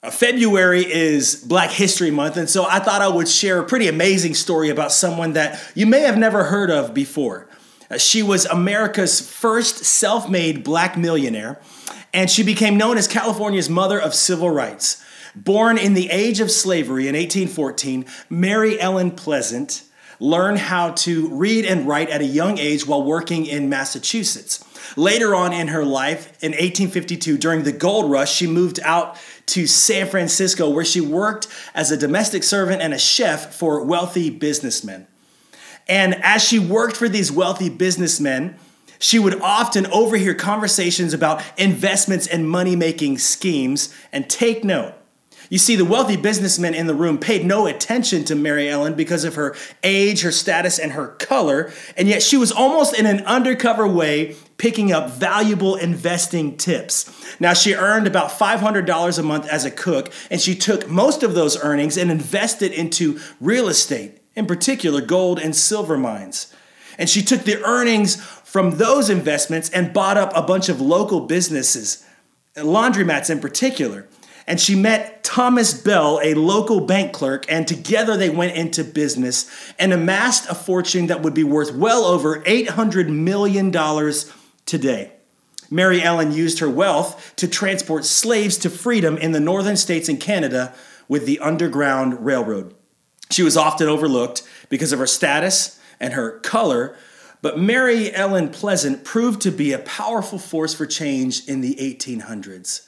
Uh, 0.04 0.12
February 0.12 0.88
is 0.88 1.34
Black 1.34 1.70
History 1.70 2.12
Month, 2.12 2.36
and 2.36 2.48
so 2.48 2.64
I 2.64 2.78
thought 2.78 3.02
I 3.02 3.08
would 3.08 3.28
share 3.28 3.58
a 3.58 3.66
pretty 3.66 3.88
amazing 3.88 4.34
story 4.34 4.68
about 4.68 4.92
someone 4.92 5.32
that 5.32 5.60
you 5.74 5.84
may 5.84 6.02
have 6.02 6.16
never 6.16 6.44
heard 6.44 6.70
of 6.70 6.94
before. 6.94 7.48
Uh, 7.90 7.98
she 7.98 8.22
was 8.22 8.46
America's 8.46 9.20
first 9.20 9.78
self 9.78 10.30
made 10.30 10.62
black 10.62 10.96
millionaire 10.96 11.60
and 12.12 12.30
she 12.30 12.42
became 12.42 12.76
known 12.76 12.98
as 12.98 13.08
California's 13.08 13.68
mother 13.68 14.00
of 14.00 14.14
civil 14.14 14.50
rights. 14.50 15.04
Born 15.34 15.78
in 15.78 15.94
the 15.94 16.10
age 16.10 16.40
of 16.40 16.50
slavery 16.50 17.06
in 17.06 17.14
1814, 17.14 18.04
Mary 18.28 18.80
Ellen 18.80 19.12
Pleasant 19.12 19.84
learned 20.18 20.58
how 20.58 20.90
to 20.90 21.28
read 21.28 21.64
and 21.64 21.88
write 21.88 22.10
at 22.10 22.20
a 22.20 22.26
young 22.26 22.58
age 22.58 22.86
while 22.86 23.02
working 23.02 23.46
in 23.46 23.68
Massachusetts. 23.68 24.64
Later 24.96 25.34
on 25.34 25.52
in 25.52 25.68
her 25.68 25.84
life, 25.84 26.26
in 26.42 26.52
1852, 26.52 27.38
during 27.38 27.62
the 27.62 27.72
gold 27.72 28.10
rush, 28.10 28.34
she 28.34 28.46
moved 28.46 28.80
out 28.82 29.16
to 29.46 29.66
San 29.66 30.06
Francisco 30.06 30.68
where 30.68 30.84
she 30.84 31.00
worked 31.00 31.48
as 31.74 31.90
a 31.90 31.96
domestic 31.96 32.42
servant 32.42 32.82
and 32.82 32.92
a 32.92 32.98
chef 32.98 33.54
for 33.54 33.82
wealthy 33.84 34.30
businessmen. 34.30 35.06
And 35.88 36.22
as 36.22 36.42
she 36.42 36.58
worked 36.58 36.96
for 36.96 37.08
these 37.08 37.32
wealthy 37.32 37.68
businessmen, 37.68 38.56
she 39.00 39.18
would 39.18 39.40
often 39.40 39.86
overhear 39.86 40.34
conversations 40.34 41.12
about 41.12 41.42
investments 41.58 42.28
and 42.28 42.48
money 42.48 42.76
making 42.76 43.18
schemes 43.18 43.92
and 44.12 44.30
take 44.30 44.62
note. 44.62 44.94
You 45.48 45.58
see, 45.58 45.74
the 45.74 45.84
wealthy 45.84 46.16
businessmen 46.16 46.74
in 46.74 46.86
the 46.86 46.94
room 46.94 47.18
paid 47.18 47.44
no 47.44 47.66
attention 47.66 48.24
to 48.26 48.36
Mary 48.36 48.68
Ellen 48.68 48.94
because 48.94 49.24
of 49.24 49.34
her 49.34 49.56
age, 49.82 50.20
her 50.22 50.30
status, 50.30 50.78
and 50.78 50.92
her 50.92 51.08
color, 51.08 51.72
and 51.96 52.06
yet 52.06 52.22
she 52.22 52.36
was 52.36 52.52
almost 52.52 52.96
in 52.96 53.04
an 53.04 53.20
undercover 53.26 53.88
way 53.88 54.36
picking 54.58 54.92
up 54.92 55.10
valuable 55.10 55.74
investing 55.74 56.56
tips. 56.56 57.10
Now, 57.40 57.52
she 57.52 57.74
earned 57.74 58.06
about 58.06 58.30
$500 58.30 59.18
a 59.18 59.22
month 59.24 59.48
as 59.48 59.64
a 59.64 59.72
cook, 59.72 60.12
and 60.30 60.40
she 60.40 60.54
took 60.54 60.88
most 60.88 61.24
of 61.24 61.34
those 61.34 61.60
earnings 61.60 61.96
and 61.96 62.12
invested 62.12 62.70
into 62.70 63.18
real 63.40 63.68
estate, 63.68 64.20
in 64.36 64.46
particular 64.46 65.00
gold 65.00 65.40
and 65.40 65.56
silver 65.56 65.96
mines. 65.98 66.54
And 66.96 67.08
she 67.08 67.22
took 67.22 67.42
the 67.42 67.64
earnings 67.64 68.20
from 68.50 68.78
those 68.78 69.08
investments 69.08 69.70
and 69.70 69.92
bought 69.92 70.16
up 70.16 70.32
a 70.34 70.42
bunch 70.42 70.68
of 70.68 70.80
local 70.80 71.20
businesses, 71.20 72.04
laundromats 72.56 73.30
in 73.30 73.38
particular. 73.38 74.08
And 74.44 74.60
she 74.60 74.74
met 74.74 75.22
Thomas 75.22 75.72
Bell, 75.72 76.18
a 76.20 76.34
local 76.34 76.80
bank 76.80 77.12
clerk, 77.12 77.44
and 77.48 77.68
together 77.68 78.16
they 78.16 78.28
went 78.28 78.56
into 78.56 78.82
business 78.82 79.48
and 79.78 79.92
amassed 79.92 80.50
a 80.50 80.56
fortune 80.56 81.06
that 81.06 81.22
would 81.22 81.32
be 81.32 81.44
worth 81.44 81.72
well 81.72 82.04
over 82.04 82.40
$800 82.40 83.08
million 83.08 83.70
today. 84.66 85.12
Mary 85.70 86.02
Ellen 86.02 86.32
used 86.32 86.58
her 86.58 86.68
wealth 86.68 87.32
to 87.36 87.46
transport 87.46 88.04
slaves 88.04 88.58
to 88.58 88.68
freedom 88.68 89.16
in 89.16 89.30
the 89.30 89.38
northern 89.38 89.76
states 89.76 90.08
and 90.08 90.18
Canada 90.18 90.74
with 91.06 91.24
the 91.24 91.38
Underground 91.38 92.26
Railroad. 92.26 92.74
She 93.30 93.44
was 93.44 93.56
often 93.56 93.86
overlooked 93.86 94.42
because 94.68 94.92
of 94.92 94.98
her 94.98 95.06
status 95.06 95.78
and 96.00 96.14
her 96.14 96.40
color, 96.40 96.96
but 97.42 97.58
Mary 97.58 98.14
Ellen 98.14 98.50
Pleasant 98.50 99.04
proved 99.04 99.40
to 99.42 99.50
be 99.50 99.72
a 99.72 99.78
powerful 99.78 100.38
force 100.38 100.74
for 100.74 100.86
change 100.86 101.46
in 101.46 101.60
the 101.60 101.74
1800s. 101.76 102.86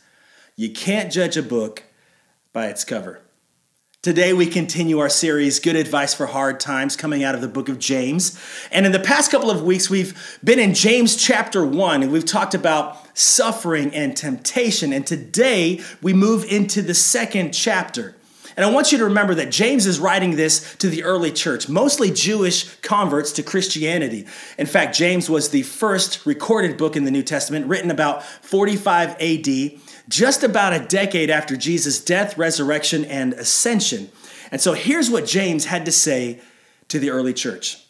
You 0.56 0.70
can't 0.72 1.12
judge 1.12 1.36
a 1.36 1.42
book 1.42 1.84
by 2.52 2.66
its 2.66 2.84
cover. 2.84 3.22
Today, 4.02 4.32
we 4.32 4.46
continue 4.46 4.98
our 4.98 5.08
series, 5.08 5.60
Good 5.60 5.76
Advice 5.76 6.12
for 6.12 6.26
Hard 6.26 6.58
Times, 6.58 6.96
coming 6.96 7.22
out 7.22 7.36
of 7.36 7.40
the 7.40 7.46
book 7.46 7.68
of 7.68 7.78
James. 7.78 8.36
And 8.72 8.84
in 8.84 8.90
the 8.90 8.98
past 8.98 9.30
couple 9.30 9.48
of 9.48 9.62
weeks, 9.62 9.88
we've 9.88 10.40
been 10.42 10.58
in 10.58 10.74
James 10.74 11.14
chapter 11.14 11.64
1, 11.64 12.02
and 12.02 12.10
we've 12.10 12.24
talked 12.24 12.54
about 12.54 12.98
suffering 13.16 13.94
and 13.94 14.16
temptation. 14.16 14.92
And 14.92 15.06
today, 15.06 15.80
we 16.02 16.14
move 16.14 16.44
into 16.44 16.82
the 16.82 16.94
second 16.94 17.52
chapter. 17.52 18.16
And 18.56 18.64
I 18.64 18.70
want 18.70 18.92
you 18.92 18.98
to 18.98 19.04
remember 19.04 19.34
that 19.36 19.50
James 19.50 19.86
is 19.86 19.98
writing 19.98 20.36
this 20.36 20.74
to 20.76 20.88
the 20.88 21.04
early 21.04 21.32
church, 21.32 21.68
mostly 21.68 22.10
Jewish 22.10 22.74
converts 22.76 23.32
to 23.32 23.42
Christianity. 23.42 24.26
In 24.58 24.66
fact, 24.66 24.94
James 24.94 25.30
was 25.30 25.48
the 25.48 25.62
first 25.62 26.26
recorded 26.26 26.76
book 26.76 26.96
in 26.96 27.04
the 27.04 27.10
New 27.10 27.22
Testament, 27.22 27.66
written 27.66 27.90
about 27.90 28.22
45 28.24 29.16
AD, 29.20 29.80
just 30.08 30.42
about 30.42 30.74
a 30.74 30.84
decade 30.86 31.30
after 31.30 31.56
Jesus' 31.56 32.02
death, 32.04 32.36
resurrection, 32.36 33.04
and 33.06 33.32
ascension. 33.34 34.10
And 34.50 34.60
so 34.60 34.74
here's 34.74 35.10
what 35.10 35.26
James 35.26 35.64
had 35.64 35.86
to 35.86 35.92
say 35.92 36.40
to 36.88 36.98
the 36.98 37.10
early 37.10 37.32
church 37.32 37.86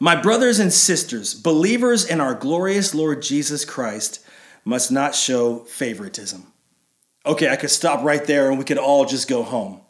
My 0.00 0.20
brothers 0.20 0.58
and 0.58 0.72
sisters, 0.72 1.34
believers 1.34 2.04
in 2.04 2.20
our 2.20 2.34
glorious 2.34 2.94
Lord 2.94 3.20
Jesus 3.20 3.66
Christ, 3.66 4.24
must 4.64 4.90
not 4.90 5.14
show 5.14 5.58
favoritism. 5.60 6.46
Okay, 7.26 7.50
I 7.50 7.56
could 7.56 7.70
stop 7.70 8.02
right 8.02 8.24
there 8.24 8.48
and 8.48 8.58
we 8.58 8.64
could 8.64 8.78
all 8.78 9.04
just 9.04 9.28
go 9.28 9.42
home. 9.42 9.81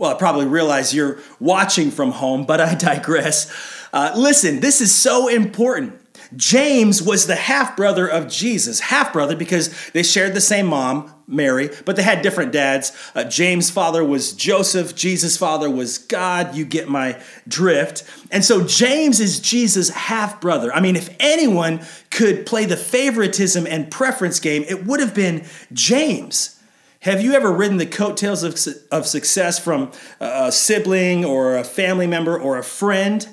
Well, 0.00 0.14
I 0.14 0.14
probably 0.14 0.46
realize 0.46 0.94
you're 0.94 1.18
watching 1.40 1.90
from 1.90 2.12
home, 2.12 2.46
but 2.46 2.58
I 2.58 2.74
digress. 2.74 3.52
Uh, 3.92 4.14
listen, 4.16 4.60
this 4.60 4.80
is 4.80 4.94
so 4.94 5.28
important. 5.28 5.92
James 6.34 7.02
was 7.02 7.26
the 7.26 7.36
half 7.36 7.76
brother 7.76 8.08
of 8.08 8.26
Jesus, 8.26 8.80
half 8.80 9.12
brother 9.12 9.36
because 9.36 9.90
they 9.90 10.02
shared 10.02 10.32
the 10.32 10.40
same 10.40 10.64
mom, 10.64 11.12
Mary, 11.26 11.68
but 11.84 11.96
they 11.96 12.02
had 12.02 12.22
different 12.22 12.50
dads. 12.50 12.96
Uh, 13.14 13.24
James' 13.24 13.68
father 13.68 14.02
was 14.02 14.32
Joseph, 14.32 14.94
Jesus' 14.94 15.36
father 15.36 15.68
was 15.68 15.98
God. 15.98 16.54
You 16.54 16.64
get 16.64 16.88
my 16.88 17.20
drift. 17.46 18.02
And 18.30 18.42
so 18.42 18.64
James 18.64 19.20
is 19.20 19.38
Jesus' 19.38 19.90
half 19.90 20.40
brother. 20.40 20.72
I 20.72 20.80
mean, 20.80 20.96
if 20.96 21.14
anyone 21.20 21.80
could 22.08 22.46
play 22.46 22.64
the 22.64 22.78
favoritism 22.78 23.66
and 23.66 23.90
preference 23.90 24.40
game, 24.40 24.64
it 24.66 24.86
would 24.86 25.00
have 25.00 25.14
been 25.14 25.44
James. 25.74 26.56
Have 27.02 27.22
you 27.22 27.32
ever 27.32 27.50
ridden 27.50 27.78
the 27.78 27.86
coattails 27.86 28.42
of, 28.42 28.58
of 28.90 29.06
success 29.06 29.58
from 29.58 29.90
a 30.20 30.52
sibling 30.52 31.24
or 31.24 31.56
a 31.56 31.64
family 31.64 32.06
member 32.06 32.38
or 32.38 32.58
a 32.58 32.62
friend? 32.62 33.26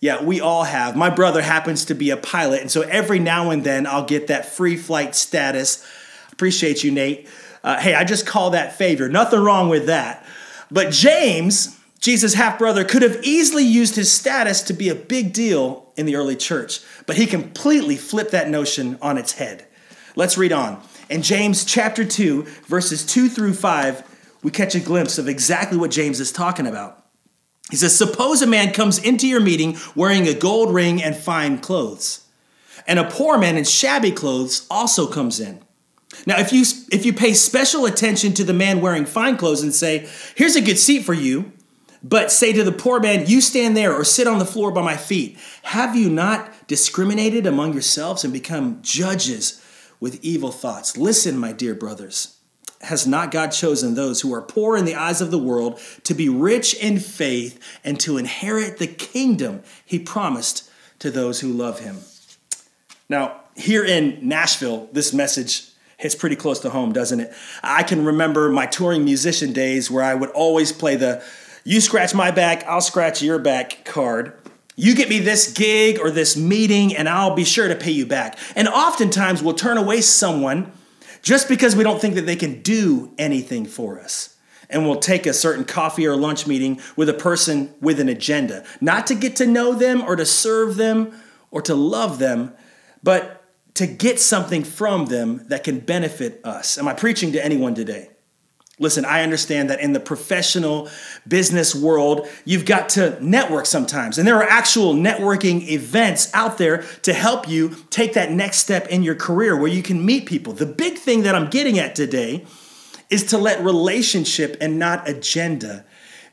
Yeah, 0.00 0.22
we 0.22 0.40
all 0.40 0.64
have. 0.64 0.96
My 0.96 1.10
brother 1.10 1.42
happens 1.42 1.84
to 1.86 1.94
be 1.94 2.08
a 2.08 2.16
pilot, 2.16 2.62
and 2.62 2.70
so 2.70 2.80
every 2.80 3.18
now 3.18 3.50
and 3.50 3.64
then 3.64 3.86
I'll 3.86 4.06
get 4.06 4.28
that 4.28 4.46
free 4.46 4.78
flight 4.78 5.14
status. 5.14 5.86
Appreciate 6.32 6.82
you, 6.82 6.90
Nate. 6.90 7.28
Uh, 7.62 7.78
hey, 7.78 7.94
I 7.94 8.04
just 8.04 8.26
call 8.26 8.50
that 8.50 8.78
favor. 8.78 9.10
Nothing 9.10 9.40
wrong 9.40 9.68
with 9.68 9.86
that. 9.86 10.24
But 10.70 10.90
James, 10.90 11.78
Jesus' 12.00 12.32
half 12.32 12.58
brother, 12.58 12.82
could 12.82 13.02
have 13.02 13.22
easily 13.22 13.62
used 13.62 13.94
his 13.94 14.10
status 14.10 14.62
to 14.62 14.72
be 14.72 14.88
a 14.88 14.94
big 14.94 15.34
deal 15.34 15.92
in 15.98 16.06
the 16.06 16.16
early 16.16 16.34
church, 16.34 16.80
but 17.04 17.16
he 17.16 17.26
completely 17.26 17.98
flipped 17.98 18.30
that 18.30 18.48
notion 18.48 18.96
on 19.02 19.18
its 19.18 19.32
head. 19.32 19.66
Let's 20.16 20.38
read 20.38 20.52
on. 20.52 20.82
In 21.12 21.20
James 21.20 21.66
chapter 21.66 22.06
2, 22.06 22.44
verses 22.68 23.04
2 23.04 23.28
through 23.28 23.52
5, 23.52 24.38
we 24.42 24.50
catch 24.50 24.74
a 24.74 24.80
glimpse 24.80 25.18
of 25.18 25.28
exactly 25.28 25.76
what 25.76 25.90
James 25.90 26.20
is 26.20 26.32
talking 26.32 26.66
about. 26.66 27.04
He 27.70 27.76
says, 27.76 27.94
Suppose 27.94 28.40
a 28.40 28.46
man 28.46 28.72
comes 28.72 28.98
into 28.98 29.28
your 29.28 29.42
meeting 29.42 29.76
wearing 29.94 30.26
a 30.26 30.32
gold 30.32 30.72
ring 30.72 31.02
and 31.02 31.14
fine 31.14 31.58
clothes, 31.58 32.26
and 32.86 32.98
a 32.98 33.10
poor 33.10 33.36
man 33.36 33.58
in 33.58 33.64
shabby 33.64 34.10
clothes 34.10 34.66
also 34.70 35.06
comes 35.06 35.38
in. 35.38 35.62
Now, 36.24 36.38
if 36.38 36.50
you, 36.50 36.64
if 36.90 37.04
you 37.04 37.12
pay 37.12 37.34
special 37.34 37.84
attention 37.84 38.32
to 38.32 38.44
the 38.44 38.54
man 38.54 38.80
wearing 38.80 39.04
fine 39.04 39.36
clothes 39.36 39.62
and 39.62 39.74
say, 39.74 40.08
Here's 40.34 40.56
a 40.56 40.62
good 40.62 40.78
seat 40.78 41.04
for 41.04 41.12
you, 41.12 41.52
but 42.02 42.32
say 42.32 42.54
to 42.54 42.64
the 42.64 42.72
poor 42.72 43.00
man, 43.00 43.26
You 43.26 43.42
stand 43.42 43.76
there 43.76 43.92
or 43.92 44.04
sit 44.04 44.26
on 44.26 44.38
the 44.38 44.46
floor 44.46 44.72
by 44.72 44.80
my 44.80 44.96
feet, 44.96 45.36
have 45.64 45.94
you 45.94 46.08
not 46.08 46.66
discriminated 46.68 47.46
among 47.46 47.74
yourselves 47.74 48.24
and 48.24 48.32
become 48.32 48.78
judges 48.80 49.61
with 50.02 50.18
evil 50.20 50.50
thoughts. 50.50 50.96
Listen, 50.96 51.38
my 51.38 51.52
dear 51.52 51.76
brothers. 51.76 52.36
Has 52.80 53.06
not 53.06 53.30
God 53.30 53.50
chosen 53.52 53.94
those 53.94 54.20
who 54.20 54.34
are 54.34 54.42
poor 54.42 54.76
in 54.76 54.84
the 54.84 54.96
eyes 54.96 55.20
of 55.20 55.30
the 55.30 55.38
world 55.38 55.78
to 56.02 56.12
be 56.12 56.28
rich 56.28 56.74
in 56.74 56.98
faith 56.98 57.60
and 57.84 58.00
to 58.00 58.18
inherit 58.18 58.78
the 58.78 58.88
kingdom 58.88 59.62
he 59.86 60.00
promised 60.00 60.68
to 60.98 61.12
those 61.12 61.38
who 61.38 61.52
love 61.52 61.78
him? 61.78 61.98
Now, 63.08 63.42
here 63.54 63.84
in 63.84 64.18
Nashville, 64.26 64.88
this 64.90 65.12
message 65.12 65.68
hits 65.98 66.16
pretty 66.16 66.34
close 66.34 66.58
to 66.60 66.70
home, 66.70 66.92
doesn't 66.92 67.20
it? 67.20 67.32
I 67.62 67.84
can 67.84 68.04
remember 68.04 68.50
my 68.50 68.66
touring 68.66 69.04
musician 69.04 69.52
days 69.52 69.88
where 69.88 70.02
I 70.02 70.16
would 70.16 70.30
always 70.30 70.72
play 70.72 70.96
the 70.96 71.22
you 71.62 71.80
scratch 71.80 72.12
my 72.12 72.32
back, 72.32 72.64
I'll 72.64 72.80
scratch 72.80 73.22
your 73.22 73.38
back 73.38 73.84
card. 73.84 74.32
You 74.74 74.94
get 74.94 75.08
me 75.08 75.18
this 75.18 75.52
gig 75.52 75.98
or 75.98 76.10
this 76.10 76.36
meeting, 76.36 76.96
and 76.96 77.08
I'll 77.08 77.34
be 77.34 77.44
sure 77.44 77.68
to 77.68 77.74
pay 77.74 77.90
you 77.90 78.06
back. 78.06 78.38
And 78.56 78.68
oftentimes 78.68 79.42
we'll 79.42 79.54
turn 79.54 79.76
away 79.76 80.00
someone 80.00 80.72
just 81.20 81.48
because 81.48 81.76
we 81.76 81.84
don't 81.84 82.00
think 82.00 82.14
that 82.14 82.26
they 82.26 82.36
can 82.36 82.62
do 82.62 83.12
anything 83.18 83.66
for 83.66 84.00
us. 84.00 84.36
And 84.70 84.86
we'll 84.86 85.00
take 85.00 85.26
a 85.26 85.34
certain 85.34 85.66
coffee 85.66 86.06
or 86.06 86.16
lunch 86.16 86.46
meeting 86.46 86.80
with 86.96 87.10
a 87.10 87.14
person 87.14 87.74
with 87.82 88.00
an 88.00 88.08
agenda, 88.08 88.64
not 88.80 89.06
to 89.08 89.14
get 89.14 89.36
to 89.36 89.46
know 89.46 89.74
them 89.74 90.00
or 90.00 90.16
to 90.16 90.24
serve 90.24 90.76
them 90.76 91.12
or 91.50 91.60
to 91.62 91.74
love 91.74 92.18
them, 92.18 92.54
but 93.02 93.44
to 93.74 93.86
get 93.86 94.18
something 94.18 94.64
from 94.64 95.06
them 95.06 95.44
that 95.48 95.64
can 95.64 95.80
benefit 95.80 96.40
us. 96.44 96.78
Am 96.78 96.88
I 96.88 96.94
preaching 96.94 97.32
to 97.32 97.44
anyone 97.44 97.74
today? 97.74 98.11
Listen, 98.82 99.04
I 99.04 99.22
understand 99.22 99.70
that 99.70 99.80
in 99.80 99.92
the 99.92 100.00
professional 100.00 100.88
business 101.26 101.72
world, 101.72 102.28
you've 102.44 102.64
got 102.64 102.88
to 102.90 103.16
network 103.24 103.64
sometimes. 103.66 104.18
And 104.18 104.26
there 104.26 104.36
are 104.36 104.42
actual 104.42 104.92
networking 104.92 105.68
events 105.68 106.28
out 106.34 106.58
there 106.58 106.82
to 107.02 107.12
help 107.12 107.48
you 107.48 107.76
take 107.90 108.14
that 108.14 108.32
next 108.32 108.58
step 108.58 108.88
in 108.88 109.04
your 109.04 109.14
career 109.14 109.56
where 109.56 109.70
you 109.70 109.84
can 109.84 110.04
meet 110.04 110.26
people. 110.26 110.52
The 110.52 110.66
big 110.66 110.98
thing 110.98 111.22
that 111.22 111.36
I'm 111.36 111.48
getting 111.48 111.78
at 111.78 111.94
today 111.94 112.44
is 113.08 113.22
to 113.26 113.38
let 113.38 113.62
relationship 113.62 114.56
and 114.60 114.80
not 114.80 115.08
agenda 115.08 115.84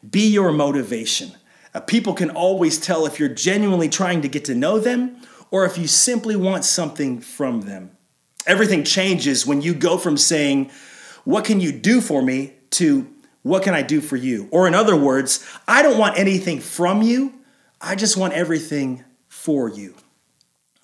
be 0.09 0.27
your 0.27 0.51
motivation. 0.51 1.33
Uh, 1.75 1.81
people 1.81 2.13
can 2.15 2.31
always 2.31 2.79
tell 2.79 3.05
if 3.05 3.19
you're 3.19 3.29
genuinely 3.29 3.89
trying 3.89 4.23
to 4.23 4.27
get 4.27 4.45
to 4.45 4.55
know 4.55 4.79
them 4.79 5.21
or 5.51 5.65
if 5.65 5.77
you 5.77 5.85
simply 5.85 6.35
want 6.35 6.65
something 6.65 7.21
from 7.21 7.61
them. 7.61 7.91
Everything 8.47 8.83
changes 8.83 9.45
when 9.45 9.61
you 9.61 9.75
go 9.75 9.99
from 9.99 10.17
saying, 10.17 10.71
What 11.29 11.45
can 11.45 11.59
you 11.59 11.71
do 11.71 12.01
for 12.01 12.23
me? 12.23 12.55
to 12.71 13.07
What 13.43 13.61
can 13.61 13.75
I 13.75 13.83
do 13.83 14.01
for 14.01 14.15
you? 14.15 14.47
Or, 14.49 14.67
in 14.67 14.73
other 14.73 14.95
words, 14.95 15.45
I 15.67 15.83
don't 15.83 15.99
want 15.99 16.17
anything 16.17 16.59
from 16.59 17.03
you, 17.03 17.33
I 17.79 17.93
just 17.93 18.17
want 18.17 18.33
everything 18.33 19.03
for 19.27 19.69
you. 19.69 19.93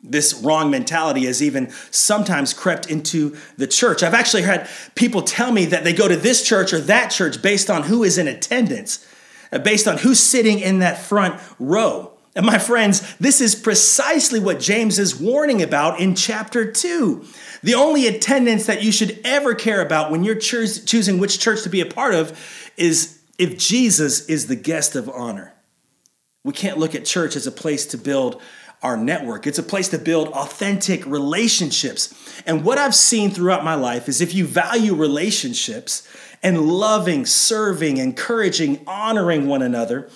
This 0.04 0.36
wrong 0.36 0.70
mentality 0.70 1.26
has 1.26 1.42
even 1.42 1.72
sometimes 1.90 2.54
crept 2.54 2.92
into 2.92 3.36
the 3.58 3.66
church. 3.66 4.04
I've 4.04 4.14
actually 4.14 4.44
had 4.44 4.70
people 4.94 5.24
tell 5.24 5.52
me 5.52 5.66
that 5.66 5.84
they 5.84 5.94
go 5.94 6.08
to 6.08 6.16
this 6.16 6.48
church 6.48 6.74
or 6.74 6.80
that 6.82 7.10
church 7.10 7.42
based 7.42 7.72
on 7.72 7.82
who 7.82 8.04
is 8.04 8.20
in 8.20 8.28
attendance, 8.28 9.04
uh, 9.52 9.58
based 9.58 9.88
on 9.88 9.98
who's 9.98 10.20
sitting 10.20 10.60
in 10.60 10.78
that 10.78 11.00
front 11.00 11.42
row. 11.58 12.15
And 12.36 12.46
my 12.46 12.58
friends, 12.58 13.16
this 13.16 13.40
is 13.40 13.56
precisely 13.56 14.42
what 14.42 14.60
James 14.60 15.00
is 15.00 15.16
warning 15.16 15.62
about 15.62 16.02
in 16.02 16.16
chapter 16.16 16.70
2. 16.70 17.26
The 17.64 17.76
only 17.76 18.08
attendance 18.08 18.66
that 18.66 18.84
you 18.84 18.92
should 18.92 19.20
ever 19.24 19.56
care 19.56 19.82
about 19.82 20.12
when 20.12 20.26
you're 20.26 20.36
choosing 20.36 21.18
which 21.18 21.40
church 21.40 21.64
to 21.64 21.70
be 21.70 21.80
a 21.80 21.86
part 21.86 22.14
of 22.14 22.38
is 22.76 23.20
if 23.38 23.58
Jesus 23.58 24.28
is 24.28 24.48
the 24.48 24.56
guest 24.56 24.98
of 24.98 25.10
honor. 25.10 25.54
We 26.44 26.52
can't 26.52 26.78
look 26.78 26.94
at 26.94 27.06
church 27.06 27.38
as 27.38 27.48
a 27.48 27.52
place 27.52 27.86
to 27.88 27.98
build 27.98 28.42
our 28.84 28.98
network. 28.98 29.48
It's 29.48 29.58
a 29.58 29.64
place 29.64 29.88
to 29.90 29.98
build 29.98 30.28
authentic 30.28 31.06
relationships. 31.06 32.14
And 32.46 32.64
what 32.66 32.78
I've 32.78 32.94
seen 32.94 33.32
throughout 33.32 33.64
my 33.64 33.76
life 33.76 34.10
is 34.10 34.20
if 34.20 34.36
you 34.36 34.46
value 34.46 34.94
relationships 34.94 36.08
and 36.44 36.68
loving, 36.68 37.26
serving, 37.26 37.98
encouraging, 37.98 38.84
honoring 38.86 39.48
one 39.48 39.62
another, 39.62 40.10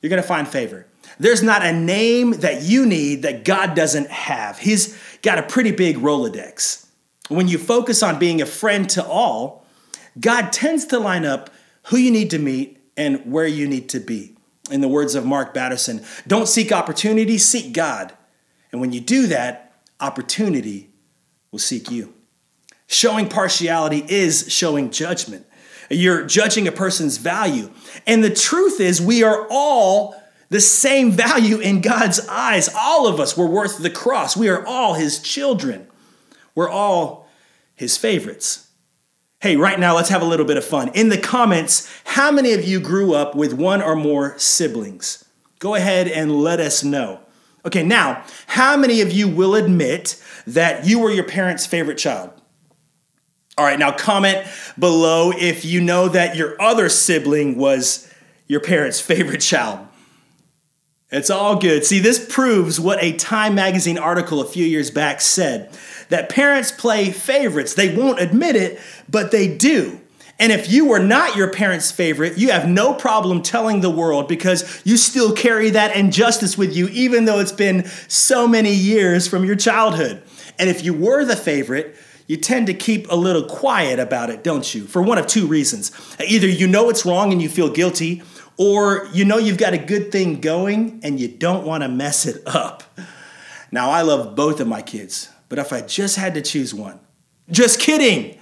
you're 0.00 0.10
going 0.10 0.22
to 0.22 0.26
find 0.26 0.48
favor. 0.48 0.86
There's 1.18 1.42
not 1.42 1.64
a 1.64 1.72
name 1.72 2.32
that 2.40 2.62
you 2.62 2.86
need 2.86 3.22
that 3.22 3.44
God 3.44 3.74
doesn't 3.74 4.10
have. 4.10 4.58
He's 4.58 4.98
got 5.22 5.38
a 5.38 5.42
pretty 5.42 5.70
big 5.70 5.96
Rolodex. 5.96 6.86
When 7.28 7.48
you 7.48 7.58
focus 7.58 8.02
on 8.02 8.18
being 8.18 8.42
a 8.42 8.46
friend 8.46 8.88
to 8.90 9.04
all, 9.04 9.66
God 10.20 10.52
tends 10.52 10.84
to 10.86 10.98
line 10.98 11.24
up 11.24 11.50
who 11.84 11.96
you 11.96 12.10
need 12.10 12.30
to 12.30 12.38
meet 12.38 12.78
and 12.96 13.30
where 13.30 13.46
you 13.46 13.66
need 13.66 13.88
to 13.90 14.00
be. 14.00 14.36
In 14.70 14.80
the 14.80 14.88
words 14.88 15.14
of 15.14 15.26
Mark 15.26 15.52
Batterson, 15.52 16.04
don't 16.26 16.48
seek 16.48 16.72
opportunity, 16.72 17.36
seek 17.38 17.72
God. 17.72 18.12
And 18.72 18.80
when 18.80 18.92
you 18.92 19.00
do 19.00 19.26
that, 19.26 19.72
opportunity 20.00 20.90
will 21.50 21.58
seek 21.58 21.90
you. 21.90 22.14
Showing 22.86 23.28
partiality 23.28 24.04
is 24.08 24.46
showing 24.48 24.90
judgment. 24.90 25.46
You're 25.90 26.24
judging 26.26 26.66
a 26.66 26.72
person's 26.72 27.18
value. 27.18 27.70
And 28.06 28.24
the 28.24 28.34
truth 28.34 28.80
is, 28.80 29.00
we 29.00 29.22
are 29.22 29.46
all 29.50 30.14
the 30.54 30.60
same 30.60 31.10
value 31.10 31.58
in 31.58 31.80
God's 31.80 32.28
eyes. 32.28 32.68
All 32.76 33.08
of 33.08 33.18
us 33.18 33.36
were 33.36 33.48
worth 33.48 33.78
the 33.78 33.90
cross. 33.90 34.36
We 34.36 34.48
are 34.48 34.64
all 34.64 34.94
his 34.94 35.18
children. 35.18 35.88
We're 36.54 36.70
all 36.70 37.28
his 37.74 37.96
favorites. 37.96 38.68
Hey, 39.40 39.56
right 39.56 39.80
now, 39.80 39.96
let's 39.96 40.10
have 40.10 40.22
a 40.22 40.26
little 40.26 40.46
bit 40.46 40.56
of 40.56 40.64
fun. 40.64 40.92
In 40.94 41.08
the 41.08 41.18
comments, 41.18 41.92
how 42.04 42.30
many 42.30 42.52
of 42.52 42.64
you 42.64 42.78
grew 42.78 43.14
up 43.14 43.34
with 43.34 43.52
one 43.52 43.82
or 43.82 43.96
more 43.96 44.38
siblings? 44.38 45.24
Go 45.58 45.74
ahead 45.74 46.06
and 46.06 46.40
let 46.40 46.60
us 46.60 46.84
know. 46.84 47.18
Okay, 47.66 47.82
now, 47.82 48.22
how 48.46 48.76
many 48.76 49.00
of 49.00 49.10
you 49.10 49.26
will 49.26 49.56
admit 49.56 50.22
that 50.46 50.86
you 50.86 51.00
were 51.00 51.10
your 51.10 51.24
parents' 51.24 51.66
favorite 51.66 51.98
child? 51.98 52.30
All 53.58 53.64
right, 53.64 53.78
now 53.78 53.90
comment 53.90 54.46
below 54.78 55.32
if 55.32 55.64
you 55.64 55.80
know 55.80 56.06
that 56.10 56.36
your 56.36 56.54
other 56.62 56.88
sibling 56.88 57.58
was 57.58 58.08
your 58.46 58.60
parents' 58.60 59.00
favorite 59.00 59.40
child. 59.40 59.88
It's 61.14 61.30
all 61.30 61.54
good. 61.60 61.84
See, 61.84 62.00
this 62.00 62.26
proves 62.28 62.80
what 62.80 63.00
a 63.00 63.12
Time 63.12 63.54
magazine 63.54 63.98
article 63.98 64.40
a 64.40 64.44
few 64.44 64.66
years 64.66 64.90
back 64.90 65.20
said 65.20 65.70
that 66.08 66.28
parents 66.28 66.72
play 66.72 67.12
favorites. 67.12 67.74
They 67.74 67.96
won't 67.96 68.18
admit 68.18 68.56
it, 68.56 68.80
but 69.08 69.30
they 69.30 69.56
do. 69.56 70.00
And 70.40 70.50
if 70.50 70.68
you 70.68 70.86
were 70.86 70.98
not 70.98 71.36
your 71.36 71.52
parents' 71.52 71.92
favorite, 71.92 72.36
you 72.36 72.50
have 72.50 72.68
no 72.68 72.94
problem 72.94 73.42
telling 73.42 73.80
the 73.80 73.90
world 73.90 74.26
because 74.26 74.82
you 74.84 74.96
still 74.96 75.32
carry 75.32 75.70
that 75.70 75.94
injustice 75.94 76.58
with 76.58 76.74
you, 76.74 76.88
even 76.88 77.26
though 77.26 77.38
it's 77.38 77.52
been 77.52 77.84
so 78.08 78.48
many 78.48 78.74
years 78.74 79.28
from 79.28 79.44
your 79.44 79.54
childhood. 79.54 80.20
And 80.58 80.68
if 80.68 80.84
you 80.84 80.92
were 80.94 81.24
the 81.24 81.36
favorite, 81.36 81.94
you 82.26 82.38
tend 82.38 82.66
to 82.66 82.74
keep 82.74 83.08
a 83.08 83.14
little 83.14 83.44
quiet 83.44 84.00
about 84.00 84.30
it, 84.30 84.42
don't 84.42 84.74
you? 84.74 84.84
For 84.88 85.00
one 85.00 85.18
of 85.18 85.28
two 85.28 85.46
reasons. 85.46 85.92
Either 86.18 86.48
you 86.48 86.66
know 86.66 86.88
it's 86.90 87.06
wrong 87.06 87.30
and 87.32 87.40
you 87.40 87.48
feel 87.48 87.70
guilty, 87.70 88.22
or 88.56 89.08
you 89.12 89.24
know 89.24 89.38
you've 89.38 89.58
got 89.58 89.72
a 89.72 89.78
good 89.78 90.12
thing 90.12 90.40
going 90.40 91.00
and 91.02 91.18
you 91.18 91.28
don't 91.28 91.66
want 91.66 91.82
to 91.82 91.88
mess 91.88 92.26
it 92.26 92.42
up. 92.46 92.82
Now, 93.70 93.90
I 93.90 94.02
love 94.02 94.36
both 94.36 94.60
of 94.60 94.68
my 94.68 94.82
kids, 94.82 95.28
but 95.48 95.58
if 95.58 95.72
I 95.72 95.80
just 95.80 96.16
had 96.16 96.34
to 96.34 96.42
choose 96.42 96.72
one, 96.72 97.00
just 97.50 97.80
kidding. 97.80 98.38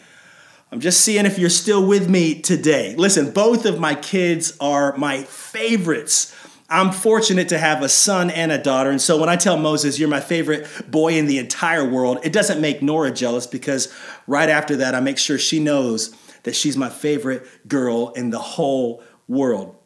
I'm 0.70 0.80
just 0.80 1.00
seeing 1.00 1.26
if 1.26 1.38
you're 1.38 1.50
still 1.50 1.86
with 1.86 2.08
me 2.08 2.40
today. 2.40 2.94
Listen, 2.96 3.30
both 3.30 3.66
of 3.66 3.78
my 3.78 3.94
kids 3.94 4.56
are 4.60 4.96
my 4.96 5.22
favorites. 5.24 6.34
I'm 6.68 6.90
fortunate 6.90 7.50
to 7.50 7.58
have 7.58 7.82
a 7.82 7.88
son 7.88 8.30
and 8.30 8.50
a 8.50 8.56
daughter. 8.56 8.88
And 8.90 9.00
so 9.00 9.18
when 9.18 9.28
I 9.28 9.36
tell 9.36 9.58
Moses, 9.58 9.98
you're 9.98 10.08
my 10.08 10.20
favorite 10.20 10.66
boy 10.90 11.18
in 11.18 11.26
the 11.26 11.38
entire 11.38 11.86
world, 11.86 12.20
it 12.24 12.32
doesn't 12.32 12.60
make 12.60 12.80
Nora 12.80 13.10
jealous 13.10 13.46
because 13.46 13.92
right 14.26 14.48
after 14.48 14.76
that, 14.76 14.94
I 14.94 15.00
make 15.00 15.18
sure 15.18 15.38
she 15.38 15.60
knows 15.60 16.14
that 16.44 16.56
she's 16.56 16.76
my 16.76 16.88
favorite 16.88 17.46
girl 17.68 18.10
in 18.10 18.30
the 18.30 18.38
whole 18.38 19.02
world. 19.28 19.76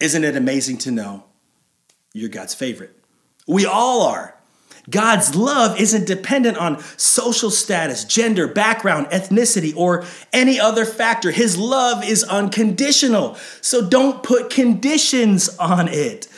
Isn't 0.00 0.24
it 0.24 0.36
amazing 0.36 0.78
to 0.78 0.90
know 0.90 1.24
you're 2.12 2.28
God's 2.28 2.54
favorite? 2.54 2.94
We 3.46 3.66
all 3.66 4.02
are. 4.02 4.34
God's 4.90 5.34
love 5.34 5.78
isn't 5.78 6.06
dependent 6.06 6.56
on 6.56 6.80
social 6.96 7.50
status, 7.50 8.04
gender, 8.04 8.46
background, 8.46 9.08
ethnicity, 9.08 9.76
or 9.76 10.04
any 10.32 10.58
other 10.58 10.86
factor. 10.86 11.30
His 11.30 11.58
love 11.58 12.04
is 12.04 12.24
unconditional. 12.24 13.36
So 13.60 13.86
don't 13.86 14.22
put 14.22 14.50
conditions 14.50 15.48
on 15.58 15.88
it. 15.88 16.28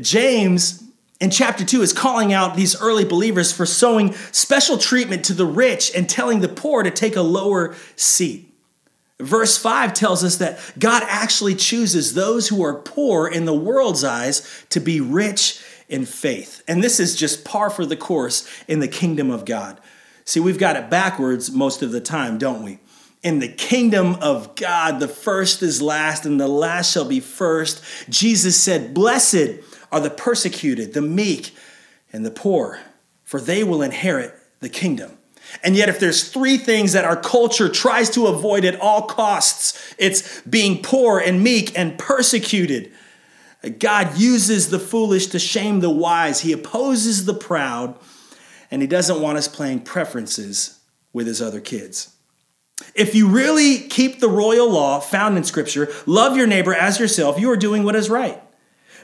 James 0.00 0.82
in 1.20 1.30
chapter 1.30 1.64
2 1.64 1.82
is 1.82 1.92
calling 1.92 2.32
out 2.32 2.56
these 2.56 2.80
early 2.80 3.04
believers 3.04 3.52
for 3.52 3.66
showing 3.66 4.12
special 4.32 4.78
treatment 4.78 5.24
to 5.26 5.34
the 5.34 5.46
rich 5.46 5.94
and 5.94 6.08
telling 6.08 6.40
the 6.40 6.48
poor 6.48 6.82
to 6.82 6.90
take 6.90 7.14
a 7.14 7.22
lower 7.22 7.74
seat. 7.94 8.51
Verse 9.22 9.56
5 9.56 9.94
tells 9.94 10.24
us 10.24 10.36
that 10.36 10.58
God 10.78 11.02
actually 11.06 11.54
chooses 11.54 12.14
those 12.14 12.48
who 12.48 12.62
are 12.64 12.74
poor 12.74 13.28
in 13.28 13.44
the 13.44 13.54
world's 13.54 14.04
eyes 14.04 14.64
to 14.70 14.80
be 14.80 15.00
rich 15.00 15.62
in 15.88 16.06
faith. 16.06 16.62
And 16.66 16.82
this 16.82 16.98
is 16.98 17.16
just 17.16 17.44
par 17.44 17.70
for 17.70 17.84
the 17.84 17.96
course 17.96 18.48
in 18.66 18.80
the 18.80 18.88
kingdom 18.88 19.30
of 19.30 19.44
God. 19.44 19.80
See, 20.24 20.40
we've 20.40 20.58
got 20.58 20.76
it 20.76 20.88
backwards 20.88 21.50
most 21.50 21.82
of 21.82 21.92
the 21.92 22.00
time, 22.00 22.38
don't 22.38 22.62
we? 22.62 22.78
In 23.22 23.38
the 23.38 23.48
kingdom 23.48 24.16
of 24.16 24.56
God, 24.56 24.98
the 24.98 25.08
first 25.08 25.62
is 25.62 25.80
last 25.80 26.26
and 26.26 26.40
the 26.40 26.48
last 26.48 26.92
shall 26.92 27.04
be 27.04 27.20
first. 27.20 27.82
Jesus 28.08 28.56
said, 28.56 28.94
Blessed 28.94 29.60
are 29.92 30.00
the 30.00 30.10
persecuted, 30.10 30.94
the 30.94 31.02
meek, 31.02 31.54
and 32.12 32.26
the 32.26 32.30
poor, 32.30 32.80
for 33.22 33.40
they 33.40 33.62
will 33.62 33.82
inherit 33.82 34.34
the 34.60 34.68
kingdom. 34.68 35.18
And 35.62 35.76
yet, 35.76 35.88
if 35.88 36.00
there's 36.00 36.28
three 36.28 36.56
things 36.56 36.92
that 36.92 37.04
our 37.04 37.16
culture 37.16 37.68
tries 37.68 38.10
to 38.10 38.26
avoid 38.26 38.64
at 38.64 38.80
all 38.80 39.02
costs, 39.02 39.94
it's 39.98 40.40
being 40.42 40.82
poor 40.82 41.18
and 41.18 41.42
meek 41.42 41.76
and 41.78 41.98
persecuted. 41.98 42.92
God 43.78 44.18
uses 44.18 44.70
the 44.70 44.78
foolish 44.78 45.28
to 45.28 45.38
shame 45.38 45.80
the 45.80 45.90
wise. 45.90 46.40
He 46.40 46.52
opposes 46.52 47.26
the 47.26 47.34
proud, 47.34 47.96
and 48.70 48.82
He 48.82 48.88
doesn't 48.88 49.20
want 49.20 49.38
us 49.38 49.46
playing 49.46 49.80
preferences 49.80 50.80
with 51.12 51.26
His 51.26 51.40
other 51.40 51.60
kids. 51.60 52.14
If 52.94 53.14
you 53.14 53.28
really 53.28 53.78
keep 53.78 54.18
the 54.18 54.28
royal 54.28 54.68
law 54.68 54.98
found 54.98 55.36
in 55.36 55.44
Scripture, 55.44 55.92
love 56.06 56.36
your 56.36 56.46
neighbor 56.46 56.74
as 56.74 56.98
yourself, 56.98 57.38
you 57.38 57.50
are 57.50 57.56
doing 57.56 57.84
what 57.84 57.94
is 57.94 58.10
right. 58.10 58.42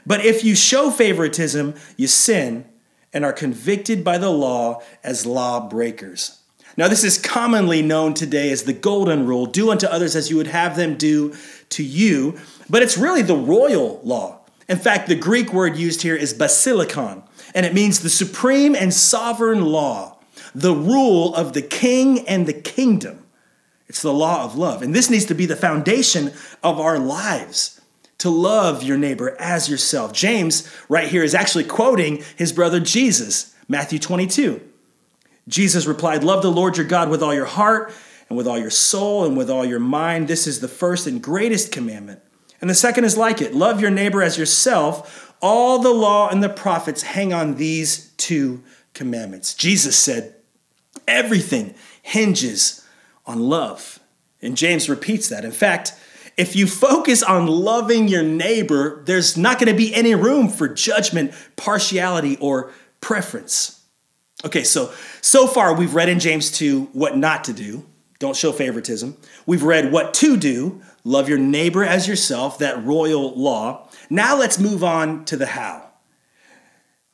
But 0.05 0.25
if 0.25 0.43
you 0.43 0.55
show 0.55 0.89
favoritism, 0.89 1.75
you 1.95 2.07
sin 2.07 2.65
and 3.13 3.23
are 3.23 3.33
convicted 3.33 4.03
by 4.03 4.17
the 4.17 4.29
law 4.29 4.81
as 5.03 5.25
lawbreakers. 5.25 6.38
Now, 6.79 6.87
this 6.87 7.03
is 7.03 7.17
commonly 7.17 7.81
known 7.81 8.13
today 8.13 8.51
as 8.51 8.63
the 8.63 8.71
golden 8.71 9.25
rule 9.25 9.45
do 9.45 9.69
unto 9.69 9.85
others 9.85 10.15
as 10.15 10.29
you 10.29 10.37
would 10.37 10.47
have 10.47 10.77
them 10.77 10.95
do 10.95 11.35
to 11.71 11.83
you, 11.83 12.39
but 12.69 12.81
it's 12.81 12.97
really 12.97 13.21
the 13.21 13.35
royal 13.35 13.99
law. 14.01 14.39
In 14.69 14.77
fact, 14.77 15.09
the 15.09 15.15
Greek 15.15 15.51
word 15.51 15.75
used 15.75 16.03
here 16.03 16.15
is 16.15 16.33
basilikon, 16.33 17.21
and 17.53 17.65
it 17.65 17.73
means 17.73 17.99
the 17.99 18.09
supreme 18.09 18.75
and 18.75 18.93
sovereign 18.93 19.65
law. 19.65 20.15
the 20.55 20.73
rule 20.73 21.35
of 21.35 21.51
the 21.51 21.61
king 21.61 22.25
and 22.27 22.47
the 22.47 22.53
kingdom. 22.53 23.25
It's 23.87 24.01
the 24.01 24.13
law 24.13 24.45
of 24.45 24.57
love. 24.57 24.81
And 24.81 24.95
this 24.95 25.09
needs 25.09 25.25
to 25.25 25.35
be 25.35 25.45
the 25.45 25.57
foundation 25.57 26.31
of 26.63 26.79
our 26.79 26.97
lives 26.97 27.81
to 28.19 28.29
love 28.29 28.83
your 28.83 28.97
neighbor 28.97 29.35
as 29.37 29.69
yourself. 29.69 30.13
James, 30.13 30.67
right 30.87 31.09
here, 31.09 31.23
is 31.23 31.35
actually 31.35 31.65
quoting 31.65 32.23
his 32.37 32.53
brother 32.53 32.79
Jesus, 32.79 33.53
Matthew 33.67 33.99
22. 33.99 34.68
Jesus 35.49 35.85
replied, 35.85 36.23
Love 36.23 36.41
the 36.41 36.51
Lord 36.51 36.77
your 36.77 36.85
God 36.85 37.09
with 37.09 37.21
all 37.21 37.33
your 37.33 37.45
heart 37.45 37.93
and 38.29 38.37
with 38.37 38.47
all 38.47 38.57
your 38.57 38.69
soul 38.69 39.25
and 39.25 39.35
with 39.35 39.49
all 39.49 39.65
your 39.65 39.79
mind. 39.79 40.27
This 40.27 40.47
is 40.47 40.59
the 40.59 40.67
first 40.67 41.07
and 41.07 41.21
greatest 41.21 41.71
commandment. 41.71 42.21
And 42.61 42.69
the 42.69 42.75
second 42.75 43.03
is 43.03 43.17
like 43.17 43.41
it 43.41 43.53
love 43.53 43.81
your 43.81 43.91
neighbor 43.91 44.21
as 44.21 44.37
yourself. 44.37 45.33
All 45.41 45.79
the 45.79 45.93
law 45.93 46.29
and 46.29 46.43
the 46.43 46.49
prophets 46.49 47.01
hang 47.01 47.33
on 47.33 47.55
these 47.55 48.11
two 48.17 48.63
commandments. 48.93 49.53
Jesus 49.53 49.97
said, 49.97 50.35
Everything 51.07 51.73
hinges 52.01 52.87
on 53.25 53.39
love. 53.39 53.99
And 54.41 54.55
James 54.55 54.87
repeats 54.87 55.29
that. 55.29 55.43
In 55.43 55.51
fact, 55.51 55.93
if 56.37 56.55
you 56.55 56.67
focus 56.67 57.23
on 57.23 57.47
loving 57.47 58.07
your 58.07 58.23
neighbor, 58.23 59.01
there's 59.05 59.35
not 59.35 59.59
going 59.59 59.71
to 59.71 59.77
be 59.77 59.93
any 59.93 60.15
room 60.15 60.47
for 60.47 60.67
judgment, 60.67 61.33
partiality, 61.57 62.37
or 62.37 62.71
preference. 63.01 63.78
Okay, 64.45 64.63
so 64.63 64.93
so 65.21 65.47
far 65.47 65.73
we've 65.73 65.95
read 65.95 66.09
in 66.09 66.19
James 66.19 66.51
2 66.51 66.89
what 66.93 67.17
not 67.17 67.43
to 67.45 67.53
do. 67.53 67.85
Don't 68.19 68.35
show 68.35 68.51
favoritism. 68.51 69.17
We've 69.45 69.63
read 69.63 69.91
what 69.91 70.13
to 70.15 70.37
do. 70.37 70.81
Love 71.03 71.29
your 71.29 71.37
neighbor 71.37 71.83
as 71.83 72.07
yourself, 72.07 72.57
that 72.59 72.83
royal 72.83 73.33
law. 73.33 73.87
Now 74.09 74.37
let's 74.37 74.59
move 74.59 74.83
on 74.83 75.25
to 75.25 75.37
the 75.37 75.45
how. 75.45 75.89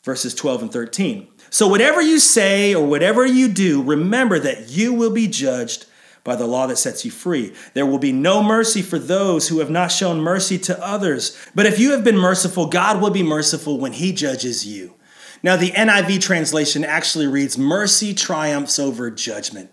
Verses 0.04 0.34
12 0.36 0.64
and 0.64 0.72
13. 0.72 1.28
So, 1.50 1.68
whatever 1.68 2.02
you 2.02 2.20
say 2.20 2.76
or 2.76 2.86
whatever 2.86 3.26
you 3.26 3.48
do, 3.48 3.82
remember 3.82 4.40
that 4.40 4.70
you 4.70 4.94
will 4.94 5.12
be 5.12 5.28
judged 5.28 5.86
by 6.24 6.36
the 6.36 6.48
law 6.48 6.68
that 6.68 6.78
sets 6.78 7.06
you 7.06 7.12
free. 7.12 7.54
There 7.74 7.86
will 7.86 8.00
be 8.00 8.12
no 8.12 8.44
mercy 8.44 8.82
for 8.82 9.00
those 9.00 9.48
who 9.48 9.60
have 9.60 9.70
not 9.70 9.92
shown 9.92 10.20
mercy 10.20 10.58
to 10.60 10.84
others. 10.84 11.38
But 11.54 11.68
if 11.68 11.80
you 11.80 11.92
have 11.92 12.04
been 12.04 12.18
merciful, 12.18 12.66
God 12.68 13.00
will 13.00 13.12
be 13.12 13.24
merciful 13.24 13.80
when 13.80 13.94
he 13.94 14.12
judges 14.12 14.66
you. 14.66 14.96
Now, 15.46 15.58
the 15.58 15.70
NIV 15.70 16.22
translation 16.22 16.84
actually 16.84 17.28
reads, 17.28 17.56
Mercy 17.56 18.16
triumphs 18.16 18.80
over 18.80 19.12
judgment. 19.12 19.70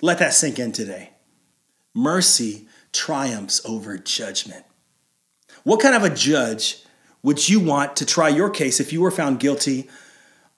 Let 0.00 0.18
that 0.18 0.32
sink 0.32 0.58
in 0.58 0.72
today. 0.72 1.10
Mercy 1.92 2.68
triumphs 2.90 3.60
over 3.66 3.98
judgment. 3.98 4.64
What 5.62 5.80
kind 5.80 5.94
of 5.94 6.04
a 6.04 6.14
judge 6.14 6.82
would 7.22 7.50
you 7.50 7.60
want 7.60 7.96
to 7.96 8.06
try 8.06 8.30
your 8.30 8.48
case 8.48 8.80
if 8.80 8.94
you 8.94 9.02
were 9.02 9.10
found 9.10 9.40
guilty 9.40 9.90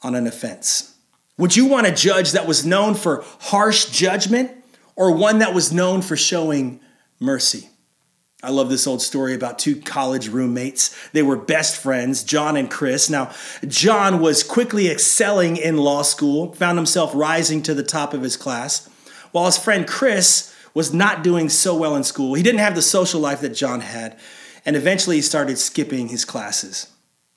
on 0.02 0.14
an 0.14 0.28
offense? 0.28 0.94
Would 1.38 1.56
you 1.56 1.66
want 1.66 1.88
a 1.88 1.92
judge 1.92 2.30
that 2.30 2.46
was 2.46 2.64
known 2.64 2.94
for 2.94 3.24
harsh 3.40 3.86
judgment 3.86 4.52
or 4.94 5.10
one 5.10 5.40
that 5.40 5.54
was 5.54 5.72
known 5.72 6.02
for 6.02 6.16
showing 6.16 6.78
mercy. 7.18 7.68
I 8.46 8.50
love 8.50 8.68
this 8.68 8.86
old 8.86 9.02
story 9.02 9.34
about 9.34 9.58
two 9.58 9.74
college 9.74 10.28
roommates. 10.28 10.96
They 11.10 11.24
were 11.24 11.36
best 11.36 11.76
friends, 11.76 12.22
John 12.22 12.56
and 12.56 12.70
Chris. 12.70 13.10
Now, 13.10 13.32
John 13.66 14.20
was 14.20 14.44
quickly 14.44 14.88
excelling 14.88 15.56
in 15.56 15.78
law 15.78 16.02
school, 16.02 16.52
found 16.52 16.78
himself 16.78 17.10
rising 17.12 17.60
to 17.62 17.74
the 17.74 17.82
top 17.82 18.14
of 18.14 18.22
his 18.22 18.36
class, 18.36 18.88
while 19.32 19.46
his 19.46 19.58
friend 19.58 19.84
Chris 19.84 20.54
was 20.74 20.94
not 20.94 21.24
doing 21.24 21.48
so 21.48 21.74
well 21.74 21.96
in 21.96 22.04
school. 22.04 22.34
He 22.34 22.42
didn't 22.44 22.60
have 22.60 22.76
the 22.76 22.82
social 22.82 23.20
life 23.20 23.40
that 23.40 23.48
John 23.48 23.80
had, 23.80 24.16
and 24.64 24.76
eventually 24.76 25.16
he 25.16 25.22
started 25.22 25.58
skipping 25.58 26.06
his 26.06 26.24
classes. 26.24 26.86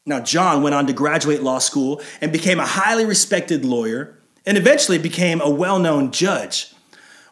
Now, 0.06 0.20
John 0.20 0.62
went 0.62 0.76
on 0.76 0.86
to 0.86 0.94
graduate 0.94 1.42
law 1.42 1.58
school 1.58 2.04
and 2.22 2.32
became 2.32 2.60
a 2.60 2.68
highly 2.68 3.06
respected 3.06 3.66
lawyer, 3.66 4.16
and 4.46 4.60
eventually 4.60 5.00
became 5.00 5.42
a 5.42 5.50
well 5.50 5.80
known 5.80 6.12
judge 6.12 6.76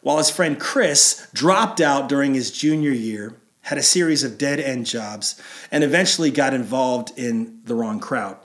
while 0.01 0.17
his 0.17 0.31
friend 0.31 0.59
Chris 0.59 1.27
dropped 1.31 1.79
out 1.79 2.09
during 2.09 2.33
his 2.33 2.49
junior 2.49 2.91
year, 2.91 3.35
had 3.67 3.77
a 3.77 3.83
series 3.83 4.23
of 4.23 4.37
dead 4.37 4.61
end 4.61 4.85
jobs, 4.85 5.41
and 5.71 5.83
eventually 5.83 6.31
got 6.31 6.53
involved 6.53 7.11
in 7.17 7.59
the 7.65 7.75
wrong 7.75 7.99
crowd. 7.99 8.37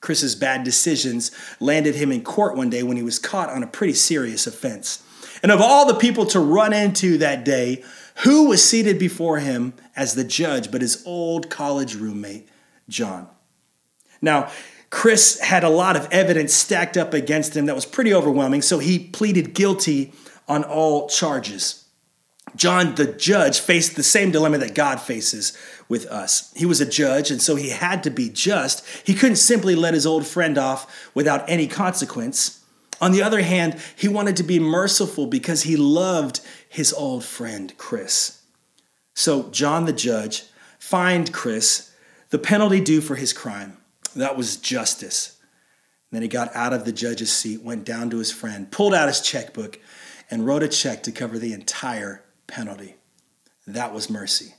Chris's 0.00 0.34
bad 0.34 0.64
decisions 0.64 1.30
landed 1.60 1.94
him 1.94 2.10
in 2.10 2.24
court 2.24 2.56
one 2.56 2.68
day 2.68 2.82
when 2.82 2.96
he 2.96 3.04
was 3.04 3.20
caught 3.20 3.50
on 3.50 3.62
a 3.62 3.68
pretty 3.68 3.92
serious 3.92 4.48
offense. 4.48 5.00
And 5.44 5.52
of 5.52 5.60
all 5.60 5.86
the 5.86 5.94
people 5.94 6.26
to 6.26 6.40
run 6.40 6.72
into 6.72 7.18
that 7.18 7.44
day, 7.44 7.84
who 8.24 8.48
was 8.48 8.68
seated 8.68 8.98
before 8.98 9.38
him 9.38 9.74
as 9.94 10.14
the 10.14 10.24
judge 10.24 10.72
but 10.72 10.80
his 10.80 11.04
old 11.06 11.48
college 11.48 11.94
roommate, 11.94 12.48
John? 12.88 13.28
Now, 14.20 14.50
Chris 14.90 15.38
had 15.38 15.62
a 15.62 15.68
lot 15.68 15.94
of 15.94 16.08
evidence 16.10 16.52
stacked 16.52 16.96
up 16.96 17.14
against 17.14 17.56
him 17.56 17.66
that 17.66 17.76
was 17.76 17.86
pretty 17.86 18.12
overwhelming, 18.12 18.62
so 18.62 18.80
he 18.80 18.98
pleaded 18.98 19.54
guilty 19.54 20.12
on 20.48 20.64
all 20.64 21.08
charges. 21.08 21.81
John, 22.54 22.96
the 22.96 23.06
judge, 23.06 23.60
faced 23.60 23.96
the 23.96 24.02
same 24.02 24.30
dilemma 24.30 24.58
that 24.58 24.74
God 24.74 25.00
faces 25.00 25.56
with 25.88 26.06
us. 26.06 26.52
He 26.54 26.66
was 26.66 26.80
a 26.80 26.86
judge, 26.86 27.30
and 27.30 27.40
so 27.40 27.56
he 27.56 27.70
had 27.70 28.02
to 28.02 28.10
be 28.10 28.28
just. 28.28 28.84
He 29.06 29.14
couldn't 29.14 29.36
simply 29.36 29.74
let 29.74 29.94
his 29.94 30.06
old 30.06 30.26
friend 30.26 30.58
off 30.58 31.10
without 31.14 31.48
any 31.48 31.66
consequence. 31.66 32.60
On 33.00 33.12
the 33.12 33.22
other 33.22 33.42
hand, 33.42 33.80
he 33.96 34.06
wanted 34.06 34.36
to 34.36 34.42
be 34.42 34.58
merciful 34.58 35.26
because 35.26 35.62
he 35.62 35.76
loved 35.76 36.40
his 36.68 36.92
old 36.92 37.24
friend, 37.24 37.72
Chris. 37.78 38.42
So, 39.14 39.48
John, 39.50 39.86
the 39.86 39.92
judge, 39.92 40.44
fined 40.78 41.32
Chris 41.32 41.90
the 42.30 42.38
penalty 42.38 42.80
due 42.80 43.00
for 43.00 43.16
his 43.16 43.32
crime. 43.32 43.76
That 44.14 44.36
was 44.36 44.56
justice. 44.56 45.38
Then 46.10 46.22
he 46.22 46.28
got 46.28 46.54
out 46.54 46.72
of 46.72 46.84
the 46.84 46.92
judge's 46.92 47.32
seat, 47.32 47.62
went 47.62 47.84
down 47.84 48.10
to 48.10 48.18
his 48.18 48.30
friend, 48.30 48.70
pulled 48.70 48.94
out 48.94 49.08
his 49.08 49.20
checkbook, 49.20 49.78
and 50.30 50.46
wrote 50.46 50.62
a 50.62 50.68
check 50.68 51.02
to 51.04 51.12
cover 51.12 51.38
the 51.38 51.52
entire 51.52 52.22
penalty. 52.52 52.96
That 53.66 53.94
was 53.94 54.10
mercy. 54.10 54.54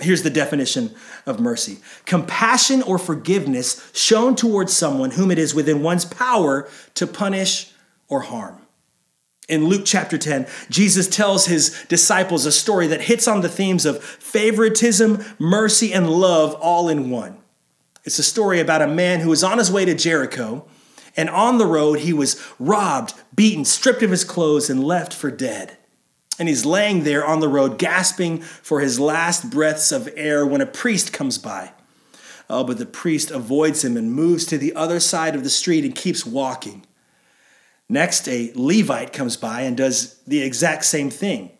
Here's 0.00 0.22
the 0.22 0.30
definition 0.30 0.94
of 1.26 1.38
mercy 1.38 1.78
compassion 2.06 2.82
or 2.82 2.98
forgiveness 2.98 3.90
shown 3.94 4.34
towards 4.34 4.72
someone 4.72 5.12
whom 5.12 5.30
it 5.30 5.38
is 5.38 5.54
within 5.54 5.82
one's 5.82 6.06
power 6.06 6.68
to 6.94 7.06
punish 7.06 7.70
or 8.08 8.22
harm. 8.22 8.58
In 9.48 9.66
Luke 9.66 9.82
chapter 9.84 10.16
10, 10.16 10.46
Jesus 10.70 11.06
tells 11.06 11.46
his 11.46 11.84
disciples 11.88 12.46
a 12.46 12.52
story 12.52 12.86
that 12.86 13.02
hits 13.02 13.28
on 13.28 13.42
the 13.42 13.48
themes 13.48 13.84
of 13.84 14.02
favoritism, 14.02 15.22
mercy, 15.38 15.92
and 15.92 16.08
love 16.08 16.54
all 16.54 16.88
in 16.88 17.10
one. 17.10 17.36
It's 18.04 18.18
a 18.18 18.24
story 18.24 18.60
about 18.60 18.82
a 18.82 18.86
man 18.86 19.20
who 19.20 19.28
was 19.28 19.44
on 19.44 19.58
his 19.58 19.70
way 19.70 19.84
to 19.84 19.94
Jericho 19.94 20.64
and 21.16 21.28
on 21.28 21.58
the 21.58 21.66
road, 21.66 22.00
he 22.00 22.14
was 22.14 22.42
robbed, 22.58 23.12
beaten, 23.34 23.66
stripped 23.66 24.02
of 24.02 24.10
his 24.10 24.24
clothes, 24.24 24.70
and 24.70 24.82
left 24.82 25.12
for 25.12 25.30
dead. 25.30 25.76
And 26.38 26.48
he's 26.48 26.64
laying 26.64 27.04
there 27.04 27.24
on 27.24 27.40
the 27.40 27.48
road, 27.48 27.78
gasping 27.78 28.40
for 28.40 28.80
his 28.80 28.98
last 28.98 29.50
breaths 29.50 29.92
of 29.92 30.08
air 30.16 30.46
when 30.46 30.60
a 30.60 30.66
priest 30.66 31.12
comes 31.12 31.38
by. 31.38 31.72
Oh, 32.48 32.64
but 32.64 32.78
the 32.78 32.86
priest 32.86 33.30
avoids 33.30 33.84
him 33.84 33.96
and 33.96 34.12
moves 34.12 34.44
to 34.46 34.58
the 34.58 34.74
other 34.74 35.00
side 35.00 35.34
of 35.34 35.44
the 35.44 35.50
street 35.50 35.84
and 35.84 35.94
keeps 35.94 36.26
walking. 36.26 36.84
Next, 37.88 38.28
a 38.28 38.52
Levite 38.54 39.12
comes 39.12 39.36
by 39.36 39.62
and 39.62 39.76
does 39.76 40.18
the 40.26 40.42
exact 40.42 40.84
same 40.84 41.10
thing. 41.10 41.50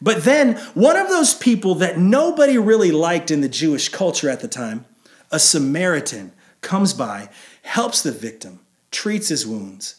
But 0.00 0.24
then, 0.24 0.56
one 0.74 0.96
of 0.96 1.08
those 1.08 1.34
people 1.34 1.74
that 1.76 1.98
nobody 1.98 2.56
really 2.58 2.90
liked 2.90 3.30
in 3.30 3.42
the 3.42 3.48
Jewish 3.48 3.88
culture 3.88 4.30
at 4.30 4.40
the 4.40 4.48
time, 4.48 4.86
a 5.30 5.38
Samaritan, 5.38 6.32
comes 6.60 6.94
by, 6.94 7.28
helps 7.62 8.02
the 8.02 8.12
victim, 8.12 8.60
treats 8.90 9.28
his 9.28 9.46
wounds, 9.46 9.96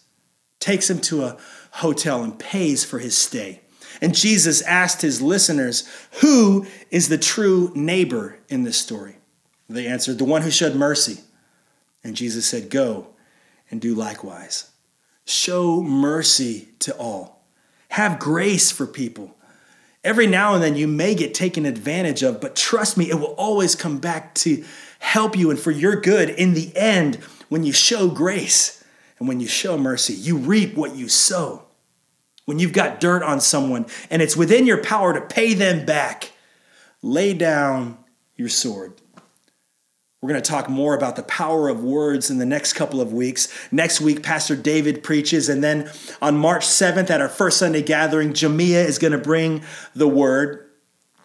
takes 0.60 0.90
him 0.90 1.00
to 1.02 1.24
a 1.24 1.38
hotel, 1.72 2.24
and 2.24 2.40
pays 2.40 2.84
for 2.84 3.00
his 3.00 3.18
stay. 3.18 3.62
And 4.00 4.16
Jesus 4.16 4.62
asked 4.62 5.02
his 5.02 5.22
listeners, 5.22 5.88
Who 6.22 6.66
is 6.90 7.10
the 7.10 7.18
true 7.18 7.72
neighbor 7.76 8.38
in 8.48 8.64
this 8.64 8.78
story? 8.78 9.18
They 9.70 9.88
answered, 9.88 10.18
The 10.18 10.26
one 10.26 10.42
who 10.44 10.52
showed 10.52 10.76
mercy. 10.76 11.22
And 12.04 12.16
Jesus 12.16 12.46
said, 12.46 12.70
Go 12.70 13.08
and 13.70 13.82
do 13.82 13.94
likewise. 13.96 14.70
Show 15.26 15.82
mercy 15.82 16.70
to 16.80 16.96
all. 16.98 17.44
Have 17.90 18.20
grace 18.20 18.72
for 18.72 18.88
people. 18.88 19.36
Every 20.04 20.26
now 20.26 20.56
and 20.56 20.64
then 20.64 20.76
you 20.76 20.88
may 20.88 21.14
get 21.14 21.34
taken 21.34 21.66
advantage 21.66 22.24
of, 22.24 22.42
but 22.42 22.56
trust 22.56 22.98
me, 22.98 23.10
it 23.10 23.20
will 23.20 23.36
always 23.36 23.76
come 23.76 24.00
back 24.00 24.34
to 24.36 24.64
help 25.00 25.38
you 25.38 25.52
and 25.52 25.60
for 25.60 25.72
your 25.72 25.96
good 25.96 26.30
in 26.30 26.54
the 26.54 26.76
end 26.76 27.18
when 27.50 27.64
you 27.64 27.72
show 27.72 28.10
grace. 28.10 28.84
And 29.20 29.28
when 29.28 29.40
you 29.40 29.48
show 29.48 29.78
mercy, 29.78 30.14
you 30.14 30.38
reap 30.38 30.76
what 30.76 30.96
you 30.96 31.08
sow. 31.08 31.66
When 32.46 32.60
you've 32.60 32.74
got 32.74 33.00
dirt 33.00 33.24
on 33.24 33.40
someone 33.40 33.86
and 34.10 34.22
it's 34.22 34.36
within 34.36 34.66
your 34.66 34.84
power 34.84 35.14
to 35.14 35.22
pay 35.22 35.54
them 35.54 35.86
back, 35.86 36.32
lay 37.02 37.34
down 37.34 37.98
your 38.36 38.50
sword. 38.50 39.02
We're 40.22 40.30
going 40.30 40.42
to 40.42 40.50
talk 40.50 40.70
more 40.70 40.94
about 40.94 41.16
the 41.16 41.24
power 41.24 41.68
of 41.68 41.84
words 41.84 42.30
in 42.30 42.38
the 42.38 42.46
next 42.46 42.74
couple 42.74 43.02
of 43.02 43.12
weeks. 43.12 43.48
Next 43.72 44.00
week, 44.02 44.22
Pastor 44.22 44.56
David 44.56 45.02
preaches, 45.02 45.50
and 45.50 45.64
then 45.64 45.90
on 46.22 46.38
March 46.38 46.64
7th 46.64 47.10
at 47.10 47.22
our 47.22 47.30
first 47.30 47.58
Sunday 47.58 47.82
gathering, 47.82 48.34
Jamia 48.34 48.86
is 48.86 49.00
going 49.00 49.14
to 49.14 49.18
bring 49.18 49.64
the 49.96 50.08
word 50.08 50.70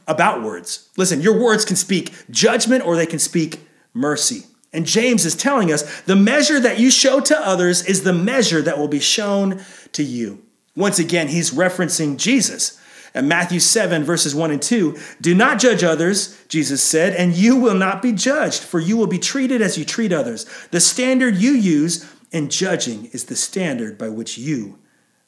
about 0.08 0.42
words. 0.42 0.88
Listen, 0.96 1.20
your 1.20 1.38
words 1.38 1.66
can 1.66 1.76
speak 1.76 2.14
judgment 2.30 2.86
or 2.86 2.96
they 2.96 3.04
can 3.04 3.18
speak 3.18 3.60
mercy. 3.92 4.44
And 4.72 4.86
James 4.86 5.26
is 5.26 5.34
telling 5.34 5.70
us 5.70 6.00
the 6.02 6.16
measure 6.16 6.60
that 6.60 6.78
you 6.78 6.90
show 6.90 7.20
to 7.20 7.38
others 7.38 7.84
is 7.84 8.02
the 8.02 8.14
measure 8.14 8.62
that 8.62 8.78
will 8.78 8.88
be 8.88 9.00
shown 9.00 9.62
to 9.92 10.02
you. 10.02 10.45
Once 10.76 10.98
again, 10.98 11.28
he's 11.28 11.50
referencing 11.50 12.16
Jesus. 12.16 12.78
And 13.14 13.30
Matthew 13.30 13.60
7, 13.60 14.04
verses 14.04 14.34
1 14.34 14.50
and 14.50 14.60
2 14.60 14.96
Do 15.22 15.34
not 15.34 15.58
judge 15.58 15.82
others, 15.82 16.38
Jesus 16.48 16.82
said, 16.82 17.14
and 17.14 17.34
you 17.34 17.56
will 17.56 17.74
not 17.74 18.02
be 18.02 18.12
judged, 18.12 18.62
for 18.62 18.78
you 18.78 18.96
will 18.96 19.06
be 19.06 19.18
treated 19.18 19.62
as 19.62 19.78
you 19.78 19.86
treat 19.86 20.12
others. 20.12 20.44
The 20.70 20.80
standard 20.80 21.36
you 21.36 21.52
use 21.52 22.08
in 22.30 22.50
judging 22.50 23.06
is 23.06 23.24
the 23.24 23.36
standard 23.36 23.96
by 23.96 24.10
which 24.10 24.36
you 24.36 24.78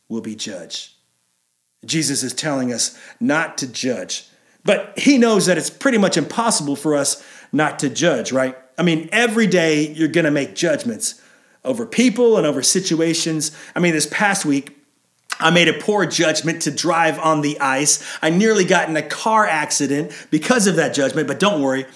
will 0.09 0.21
be 0.21 0.35
judged. 0.35 0.93
Jesus 1.87 2.23
is 2.23 2.35
telling 2.35 2.73
us 2.73 2.99
not 3.19 3.57
to 3.59 3.67
judge, 3.67 4.29
but 4.65 4.99
he 4.99 5.17
knows 5.17 5.47
that 5.47 5.57
it's 5.57 5.71
pretty 5.71 5.99
much 5.99 6.19
impossible 6.19 6.77
for 6.77 6.95
us 6.95 7.25
not 7.53 7.79
to 7.79 7.89
judge, 7.89 8.33
right? 8.33 8.57
I 8.77 8.83
mean, 8.83 9.09
every 9.13 9.47
day 9.47 9.89
you're 9.89 10.09
going 10.09 10.25
to 10.25 10.31
make 10.31 10.55
judgments 10.55 11.23
over 11.65 11.87
people 11.87 12.37
and 12.37 12.47
over 12.47 12.63
situations. 12.63 13.57
I 13.75 13.81
mean, 13.81 13.95
this 13.95 14.09
past 14.11 14.45
week, 14.45 14.78
I 15.41 15.51
made 15.51 15.69
a 15.69 15.75
poor 15.75 16.05
judgment 16.07 16.63
to 16.63 16.71
drive 16.71 17.19
on 17.19 17.41
the 17.43 17.61
ice. 17.61 18.05
I 18.21 18.31
nearly 18.31 18.65
got 18.65 18.89
in 18.89 18.97
a 18.97 19.03
car 19.03 19.47
accident 19.47 20.13
because 20.31 20.67
of 20.67 20.77
that 20.77 20.95
judgment, 20.95 21.29
but 21.29 21.39
don't 21.39 21.63
worry, 21.63 21.87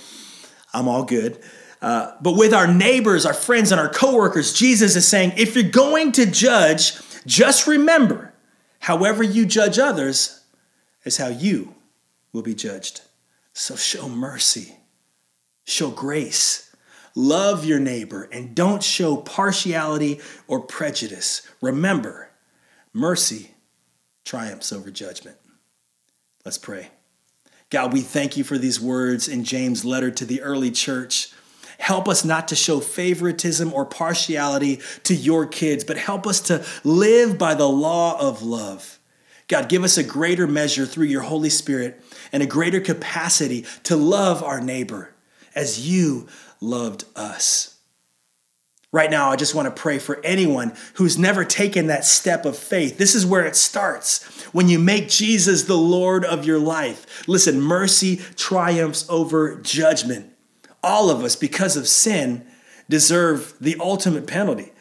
I'm 0.72 0.88
all 0.88 1.04
good. 1.04 1.38
Uh, 1.80 2.14
but 2.20 2.36
with 2.36 2.54
our 2.54 2.72
neighbors, 2.72 3.26
our 3.26 3.34
friends, 3.34 3.72
and 3.72 3.80
our 3.80 3.88
coworkers, 3.88 4.52
Jesus 4.52 4.94
is 4.94 5.06
saying 5.06 5.32
if 5.36 5.56
you're 5.56 5.64
going 5.64 6.12
to 6.12 6.26
judge, 6.26 6.94
just 7.26 7.66
remember 7.66 8.32
however 8.78 9.22
you 9.22 9.46
judge 9.46 9.78
others 9.78 10.44
is 11.04 11.16
how 11.16 11.28
you 11.28 11.74
will 12.32 12.42
be 12.42 12.54
judged. 12.54 13.02
So 13.52 13.74
show 13.74 14.08
mercy, 14.08 14.76
show 15.64 15.90
grace, 15.90 16.74
love 17.16 17.64
your 17.64 17.80
neighbor, 17.80 18.28
and 18.32 18.54
don't 18.54 18.82
show 18.82 19.16
partiality 19.16 20.20
or 20.46 20.60
prejudice. 20.60 21.42
Remember, 21.60 22.30
Mercy 22.92 23.52
triumphs 24.24 24.72
over 24.72 24.90
judgment. 24.90 25.36
Let's 26.44 26.58
pray. 26.58 26.90
God, 27.70 27.92
we 27.92 28.02
thank 28.02 28.36
you 28.36 28.44
for 28.44 28.58
these 28.58 28.80
words 28.80 29.28
in 29.28 29.44
James' 29.44 29.84
letter 29.84 30.10
to 30.10 30.26
the 30.26 30.42
early 30.42 30.70
church. 30.70 31.32
Help 31.78 32.06
us 32.06 32.24
not 32.24 32.48
to 32.48 32.54
show 32.54 32.80
favoritism 32.80 33.72
or 33.72 33.86
partiality 33.86 34.80
to 35.04 35.14
your 35.14 35.46
kids, 35.46 35.82
but 35.82 35.96
help 35.96 36.26
us 36.26 36.40
to 36.42 36.64
live 36.84 37.38
by 37.38 37.54
the 37.54 37.68
law 37.68 38.20
of 38.20 38.42
love. 38.42 38.98
God, 39.48 39.68
give 39.68 39.84
us 39.84 39.98
a 39.98 40.04
greater 40.04 40.46
measure 40.46 40.86
through 40.86 41.06
your 41.06 41.22
Holy 41.22 41.50
Spirit 41.50 42.02
and 42.30 42.42
a 42.42 42.46
greater 42.46 42.80
capacity 42.80 43.64
to 43.84 43.96
love 43.96 44.42
our 44.42 44.60
neighbor 44.60 45.14
as 45.54 45.88
you 45.88 46.28
loved 46.60 47.04
us. 47.16 47.71
Right 48.92 49.10
now, 49.10 49.30
I 49.30 49.36
just 49.36 49.54
want 49.54 49.74
to 49.74 49.80
pray 49.82 49.98
for 49.98 50.20
anyone 50.22 50.74
who's 50.94 51.16
never 51.18 51.46
taken 51.46 51.86
that 51.86 52.04
step 52.04 52.44
of 52.44 52.58
faith. 52.58 52.98
This 52.98 53.14
is 53.14 53.24
where 53.24 53.46
it 53.46 53.56
starts. 53.56 54.22
When 54.52 54.68
you 54.68 54.78
make 54.78 55.08
Jesus 55.08 55.62
the 55.62 55.78
Lord 55.78 56.26
of 56.26 56.44
your 56.44 56.58
life, 56.58 57.26
listen, 57.26 57.58
mercy 57.58 58.18
triumphs 58.36 59.08
over 59.08 59.56
judgment. 59.56 60.30
All 60.82 61.08
of 61.08 61.24
us, 61.24 61.36
because 61.36 61.74
of 61.74 61.88
sin, 61.88 62.46
deserve 62.90 63.54
the 63.58 63.76
ultimate 63.80 64.26
penalty, 64.26 64.72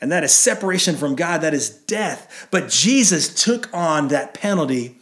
and 0.00 0.10
that 0.10 0.24
is 0.24 0.32
separation 0.32 0.96
from 0.96 1.14
God, 1.14 1.42
that 1.42 1.54
is 1.54 1.70
death. 1.70 2.48
But 2.50 2.70
Jesus 2.70 3.32
took 3.32 3.72
on 3.72 4.08
that 4.08 4.34
penalty 4.34 4.98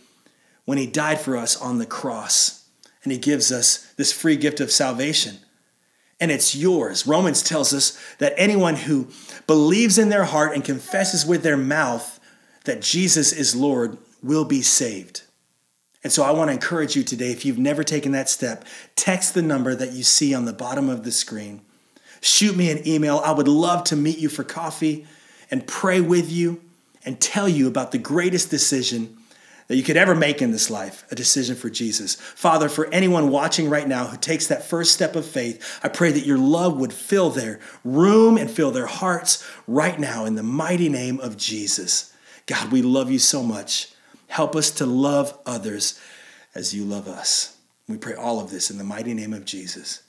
when 0.67 0.77
he 0.77 0.87
died 0.87 1.21
for 1.21 1.39
us 1.39 1.59
on 1.59 1.79
the 1.79 1.87
cross, 1.87 2.69
and 3.03 3.13
he 3.13 3.19
gives 3.19 3.51
us 3.51 3.91
this 3.97 4.13
free 4.13 4.37
gift 4.37 4.61
of 4.61 4.71
salvation 4.71 5.39
and 6.21 6.31
it's 6.31 6.55
yours. 6.55 7.07
Romans 7.07 7.43
tells 7.43 7.73
us 7.73 7.99
that 8.19 8.35
anyone 8.37 8.77
who 8.77 9.09
believes 9.47 9.99
in 9.99 10.09
their 10.09 10.25
heart 10.25 10.55
and 10.55 10.65
confesses 10.65 11.25
with 11.25 11.43
their 11.43 11.57
mouth 11.57 12.19
that 12.65 12.83
Jesus 12.83 13.33
is 13.33 13.55
Lord 13.55 13.99
will 14.23 14.45
be 14.45 14.63
saved. 14.63 15.23
And 16.03 16.13
so 16.13 16.23
I 16.23 16.31
want 16.31 16.49
to 16.49 16.53
encourage 16.53 16.97
you 16.97 17.03
today 17.03 17.31
if 17.31 17.45
you've 17.45 17.59
never 17.59 17.85
taken 17.85 18.13
that 18.13 18.29
step, 18.29 18.65
text 18.97 19.35
the 19.35 19.43
number 19.43 19.75
that 19.75 19.93
you 19.93 20.03
see 20.03 20.35
on 20.35 20.45
the 20.45 20.53
bottom 20.53 20.89
of 20.89 21.05
the 21.05 21.13
screen. 21.13 21.63
Shoot 22.21 22.57
me 22.57 22.71
an 22.71 22.87
email. 22.87 23.21
I 23.25 23.33
would 23.33 23.49
love 23.49 23.85
to 23.85 23.97
meet 23.97 24.19
you 24.19 24.29
for 24.29 24.45
coffee 24.45 25.07
and 25.51 25.67
pray 25.67 26.01
with 26.01 26.31
you 26.31 26.61
and 27.05 27.21
tell 27.21 27.49
you 27.49 27.69
about 27.69 27.93
the 27.93 27.99
greatest 27.99 28.51
decision 28.51 29.18
that 29.69 29.77
you 29.77 29.83
could 29.83 29.97
ever 29.99 30.15
make 30.15 30.43
in 30.43 30.51
this 30.51 30.71
life 30.71 31.05
a 31.11 31.15
decision 31.15 31.55
for 31.55 31.71
Jesus. 31.71 32.15
Father, 32.15 32.69
for 32.69 32.87
anyone 32.93 33.31
watching 33.31 33.69
right 33.69 33.87
now 33.87 34.07
who 34.07 34.17
takes 34.17 34.47
that 34.47 34.65
first 34.65 34.93
step 34.93 35.15
of 35.15 35.27
faith, 35.27 35.79
I 35.83 35.89
pray 35.89 36.11
that 36.11 36.27
your 36.27 36.39
love 36.39 36.79
would 36.79 36.93
fill 36.93 37.31
their 37.31 37.61
room 37.85 38.39
and 38.39 38.51
fill 38.51 38.71
their 38.71 38.87
hearts 38.87 39.47
right 39.67 39.99
now 39.99 40.25
in 40.25 40.35
the 40.35 40.43
mighty 40.43 40.89
name 40.89 41.21
of 41.21 41.37
Jesus. 41.37 42.13
God, 42.47 42.73
we 42.73 42.81
love 42.81 43.11
you 43.11 43.19
so 43.19 43.43
much. 43.43 43.93
Help 44.29 44.57
us 44.57 44.71
to 44.73 44.87
love 44.87 45.39
others 45.45 46.01
as 46.55 46.75
you 46.75 46.85
love 46.85 47.07
us. 47.07 47.57
We 47.87 47.99
pray 47.99 48.15
all 48.15 48.41
of 48.41 48.51
this 48.51 48.71
in 48.71 48.79
the 48.79 48.85
mighty 48.85 49.15
name 49.15 49.35
of 49.35 49.45
Jesus. 49.45 50.03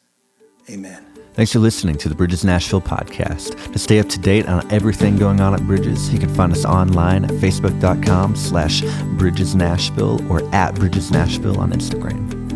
Amen. 0.69 1.05
Thanks 1.33 1.53
for 1.53 1.59
listening 1.59 1.97
to 1.99 2.09
the 2.09 2.15
Bridges 2.15 2.43
Nashville 2.43 2.81
podcast. 2.81 3.71
To 3.71 3.79
stay 3.79 3.99
up 3.99 4.09
to 4.09 4.19
date 4.19 4.47
on 4.47 4.69
everything 4.71 5.15
going 5.17 5.39
on 5.39 5.53
at 5.53 5.65
Bridges, 5.65 6.11
you 6.11 6.19
can 6.19 6.33
find 6.35 6.51
us 6.51 6.65
online 6.65 7.23
at 7.23 7.31
facebook.com 7.31 8.35
slash 8.35 8.81
Bridges 9.17 9.55
Nashville 9.55 10.19
or 10.31 10.43
at 10.53 10.75
Bridges 10.75 11.11
Nashville 11.11 11.59
on 11.59 11.71
Instagram. 11.71 12.48